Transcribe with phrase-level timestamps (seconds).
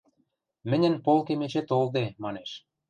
[0.69, 2.49] –Мӹньӹн полкем эче толде...– манеш.